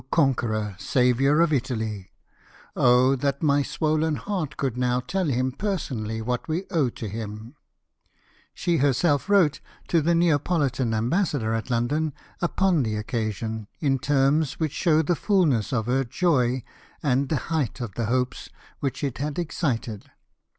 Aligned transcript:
conqueror— 0.09 0.75
saviour 0.93 1.41
of 1.41 1.53
Italy! 1.53 2.09
Oh 2.75 3.15
that 3.17 3.43
my 3.43 3.61
swollen 3.61 4.15
heart 4.15 4.57
could 4.57 4.75
now 4.75 4.99
tell 4.99 5.27
him 5.27 5.51
personally 5.51 6.23
what 6.23 6.47
we 6.47 6.65
owe 6.71 6.89
to 6.89 7.07
him!'" 7.07 7.53
She 8.55 8.77
herself 8.77 9.29
wrote 9.29 9.59
to 9.89 10.01
the 10.01 10.15
Neapolitan 10.15 10.95
ambassador 10.95 11.53
at 11.53 11.69
London 11.69 12.13
upon 12.41 12.81
the 12.81 12.95
occasion 12.95 13.67
in 13.79 13.99
terms 13.99 14.53
which 14.59 14.71
show 14.73 15.03
the 15.03 15.15
fulness 15.15 15.71
of 15.71 15.85
her 15.85 16.03
joy 16.03 16.63
160 17.01 17.03
LIFE 17.03 17.03
OF 17.03 17.03
NELSON. 17.03 17.19
and 17.19 17.29
the 17.29 17.55
height 17.75 17.79
of 17.79 17.93
the 17.93 18.05
hopes 18.05 18.49
which 18.79 19.03
it 19.03 19.19
had 19.19 19.37
excited. 19.37 20.09